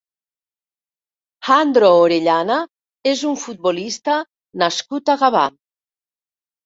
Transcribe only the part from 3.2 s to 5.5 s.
un futbolista nascut a Gavà.